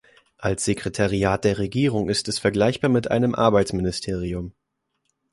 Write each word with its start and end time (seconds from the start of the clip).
Als 0.39 0.65
Sekretariat 0.65 1.43
der 1.43 1.59
Regierung 1.59 2.09
ist 2.09 2.27
es 2.27 2.39
vergleichbar 2.39 2.89
mit 2.89 3.11
einem 3.11 3.35
Arbeitsministerium. 3.35 4.51